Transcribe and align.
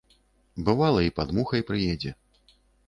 Бывала, 0.69 0.99
і 1.11 1.13
пад 1.21 1.37
мухай 1.41 1.61
прыедзе. 1.71 2.17